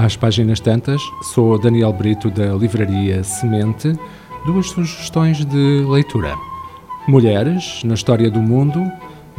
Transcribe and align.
Às 0.00 0.14
páginas 0.14 0.60
tantas, 0.60 1.02
sou 1.34 1.58
Daniel 1.58 1.92
Brito 1.92 2.30
da 2.30 2.54
Livraria 2.54 3.24
Semente. 3.24 3.98
Duas 4.46 4.68
sugestões 4.68 5.44
de 5.44 5.84
leitura. 5.88 6.36
Mulheres 7.08 7.82
na 7.82 7.94
História 7.94 8.30
do 8.30 8.38
Mundo, 8.38 8.80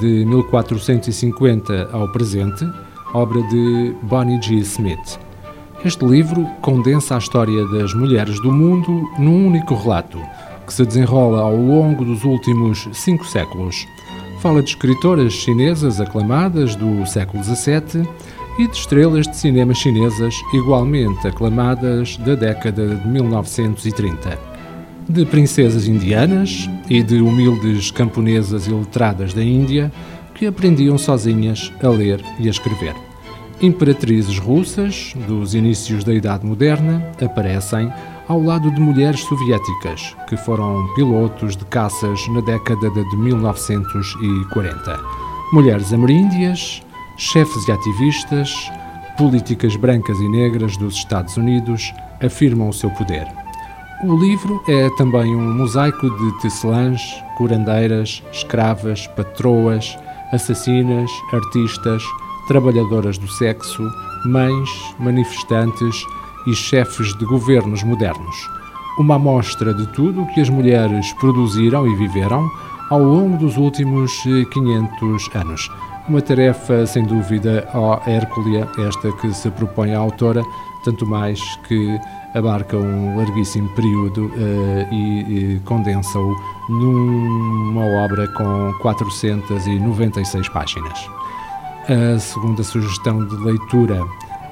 de 0.00 0.24
1450 0.24 1.90
ao 1.92 2.10
presente, 2.10 2.66
obra 3.12 3.42
de 3.42 3.94
Bonnie 4.04 4.40
G. 4.40 4.54
Smith. 4.60 5.20
Este 5.84 6.06
livro 6.06 6.46
condensa 6.62 7.16
a 7.16 7.18
história 7.18 7.66
das 7.66 7.92
mulheres 7.92 8.40
do 8.40 8.50
mundo 8.50 9.06
num 9.18 9.48
único 9.48 9.74
relato, 9.74 10.18
que 10.66 10.72
se 10.72 10.86
desenrola 10.86 11.42
ao 11.42 11.54
longo 11.54 12.02
dos 12.02 12.24
últimos 12.24 12.88
cinco 12.94 13.26
séculos. 13.26 13.86
Fala 14.40 14.62
de 14.62 14.70
escritoras 14.70 15.34
chinesas 15.34 16.00
aclamadas 16.00 16.74
do 16.76 17.04
século 17.04 17.44
XVII 17.44 18.08
e 18.58 18.66
de 18.66 18.76
estrelas 18.76 19.26
de 19.26 19.36
cinema 19.36 19.74
chinesas 19.74 20.34
igualmente 20.52 21.28
aclamadas 21.28 22.16
da 22.18 22.34
década 22.34 22.96
de 22.96 23.08
1930. 23.08 24.38
De 25.08 25.24
princesas 25.24 25.86
indianas 25.86 26.68
e 26.88 27.02
de 27.02 27.20
humildes 27.20 27.90
camponesas 27.90 28.66
iletradas 28.66 29.32
da 29.32 29.42
Índia 29.42 29.92
que 30.34 30.46
aprendiam 30.46 30.98
sozinhas 30.98 31.72
a 31.82 31.88
ler 31.88 32.22
e 32.38 32.48
a 32.48 32.50
escrever. 32.50 32.94
Imperatrizes 33.60 34.38
russas, 34.38 35.14
dos 35.26 35.54
inícios 35.54 36.04
da 36.04 36.12
Idade 36.12 36.44
Moderna, 36.44 37.10
aparecem 37.24 37.90
ao 38.28 38.42
lado 38.42 38.70
de 38.70 38.80
mulheres 38.80 39.20
soviéticas, 39.20 40.14
que 40.28 40.36
foram 40.36 40.86
pilotos 40.94 41.56
de 41.56 41.64
caças 41.66 42.20
na 42.28 42.40
década 42.40 42.90
de 42.90 43.16
1940. 43.16 45.00
Mulheres 45.52 45.92
ameríndias, 45.92 46.82
chefes 47.16 47.66
e 47.66 47.72
ativistas, 47.72 48.70
políticas 49.16 49.74
brancas 49.76 50.18
e 50.18 50.28
negras 50.28 50.76
dos 50.76 50.94
Estados 50.94 51.36
Unidos 51.36 51.94
afirmam 52.22 52.68
o 52.68 52.72
seu 52.72 52.90
poder. 52.90 53.26
O 54.04 54.14
livro 54.14 54.62
é 54.68 54.90
também 54.98 55.34
um 55.34 55.54
mosaico 55.54 56.10
de 56.10 56.42
tecelãs, 56.42 57.00
curandeiras, 57.38 58.22
escravas, 58.30 59.06
patroas, 59.08 59.98
assassinas, 60.32 61.10
artistas, 61.32 62.02
trabalhadoras 62.46 63.16
do 63.16 63.26
sexo, 63.26 63.82
mães, 64.26 64.68
manifestantes 64.98 65.96
e 66.46 66.54
chefes 66.54 67.16
de 67.16 67.24
governos 67.24 67.82
modernos. 67.82 68.36
Uma 68.98 69.16
amostra 69.16 69.72
de 69.72 69.86
tudo 69.88 70.22
o 70.22 70.26
que 70.26 70.40
as 70.40 70.50
mulheres 70.50 71.12
produziram 71.14 71.86
e 71.86 71.96
viveram 71.96 72.46
ao 72.90 73.02
longo 73.02 73.38
dos 73.38 73.56
últimos 73.56 74.12
500 74.52 75.34
anos. 75.34 75.70
Uma 76.08 76.22
tarefa, 76.22 76.86
sem 76.86 77.04
dúvida, 77.04 77.68
ó 77.74 77.98
Hérculia, 78.06 78.68
esta 78.78 79.10
que 79.12 79.34
se 79.34 79.50
propõe 79.50 79.92
a 79.92 79.98
autora, 79.98 80.40
tanto 80.84 81.04
mais 81.04 81.40
que 81.66 81.98
abarca 82.32 82.76
um 82.76 83.16
larguíssimo 83.16 83.68
período 83.70 84.26
uh, 84.26 84.94
e, 84.94 85.56
e 85.56 85.60
condensa-o 85.64 86.36
numa 86.68 88.04
obra 88.04 88.28
com 88.28 88.72
496 88.82 90.48
páginas. 90.50 91.10
A 91.88 92.18
segunda 92.20 92.62
sugestão 92.62 93.26
de 93.26 93.34
leitura 93.38 94.00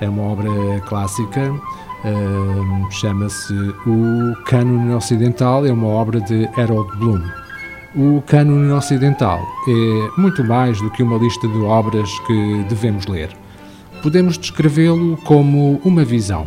é 0.00 0.08
uma 0.08 0.22
obra 0.22 0.50
clássica, 0.88 1.52
uh, 1.52 2.90
chama-se 2.90 3.54
O 3.86 4.34
Cânone 4.46 4.94
Ocidental, 4.94 5.64
é 5.64 5.72
uma 5.72 5.86
obra 5.88 6.20
de 6.20 6.48
Harold 6.56 6.90
Bloom. 6.96 7.45
O 7.96 8.22
cânone 8.22 8.70
ocidental 8.72 9.40
é 9.66 10.20
muito 10.20 10.44
mais 10.44 10.80
do 10.80 10.90
que 10.90 11.02
uma 11.02 11.16
lista 11.16 11.48
de 11.48 11.58
obras 11.58 12.10
que 12.26 12.64
devemos 12.68 13.06
ler. 13.06 13.30
Podemos 14.02 14.36
descrevê-lo 14.36 15.16
como 15.24 15.80
uma 15.84 16.04
visão. 16.04 16.46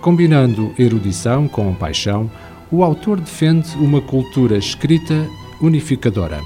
Combinando 0.00 0.74
erudição 0.78 1.48
com 1.48 1.74
paixão, 1.74 2.30
o 2.70 2.84
autor 2.84 3.18
defende 3.18 3.74
uma 3.78 4.00
cultura 4.00 4.58
escrita 4.58 5.26
unificadora 5.60 6.40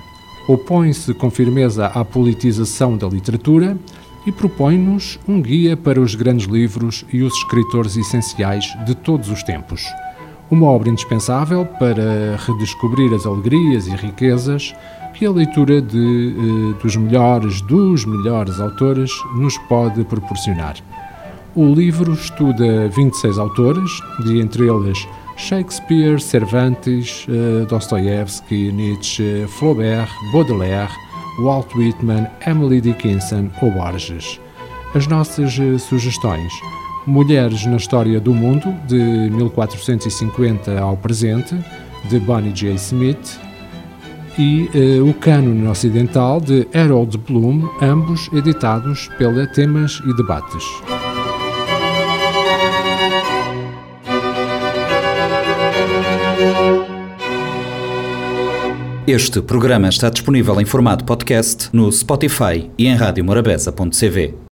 opõe-se 0.48 1.12
com 1.12 1.30
firmeza 1.30 1.86
à 1.86 2.02
politização 2.02 2.96
da 2.96 3.06
literatura 3.06 3.76
e 4.26 4.32
propõe-nos 4.32 5.18
um 5.28 5.40
guia 5.42 5.76
para 5.76 6.00
os 6.00 6.14
grandes 6.14 6.46
livros 6.46 7.04
e 7.12 7.22
os 7.22 7.34
escritores 7.34 7.96
essenciais 7.96 8.74
de 8.86 8.94
todos 8.94 9.28
os 9.28 9.42
tempos. 9.42 9.84
Uma 10.50 10.66
obra 10.68 10.88
indispensável 10.88 11.66
para 11.66 12.36
redescobrir 12.46 13.12
as 13.12 13.26
alegrias 13.26 13.86
e 13.86 13.90
riquezas 13.90 14.74
que 15.14 15.26
a 15.26 15.30
leitura 15.30 15.82
de, 15.82 15.94
eh, 16.78 16.82
dos 16.82 16.96
melhores 16.96 17.60
dos 17.62 18.04
melhores 18.04 18.60
autores 18.60 19.10
nos 19.36 19.58
pode 19.68 20.04
proporcionar. 20.04 20.76
O 21.54 21.66
livro 21.74 22.12
estuda 22.12 22.88
26 22.88 23.38
autores, 23.38 23.90
de 24.24 24.40
entre 24.40 24.68
eles 24.68 25.06
Shakespeare, 25.38 26.20
Cervantes, 26.20 27.26
uh, 27.28 27.64
Dostoevsky, 27.66 28.72
Nietzsche, 28.72 29.46
Flaubert, 29.48 30.10
Baudelaire, 30.32 30.90
Walt 31.40 31.74
Whitman, 31.74 32.28
Emily 32.46 32.80
Dickinson 32.80 33.50
ou 33.62 33.70
Borges. 33.70 34.40
As 34.94 35.06
nossas 35.06 35.56
uh, 35.58 35.78
sugestões: 35.78 36.52
Mulheres 37.08 37.64
na 37.64 37.76
História 37.76 38.20
do 38.20 38.34
Mundo, 38.34 38.74
de 38.86 38.94
1450 38.94 40.78
ao 40.78 40.94
presente, 40.94 41.56
de 42.06 42.20
Bonnie 42.20 42.52
J. 42.52 42.74
Smith, 42.74 43.40
e 44.38 44.68
uh, 45.00 45.08
O 45.08 45.14
Cânone 45.14 45.66
Ocidental, 45.66 46.38
de 46.38 46.68
Harold 46.74 47.16
Bloom, 47.16 47.66
ambos 47.80 48.28
editados 48.32 49.08
pela 49.16 49.46
Temas 49.46 50.02
e 50.06 50.14
Debates. 50.14 50.64
Este 59.06 59.40
programa 59.40 59.88
está 59.88 60.10
disponível 60.10 60.60
em 60.60 60.66
formato 60.66 61.06
podcast 61.06 61.70
no 61.72 61.90
Spotify 61.90 62.70
e 62.76 62.86
em 62.86 62.94
radiomorabeza.cv. 62.94 64.46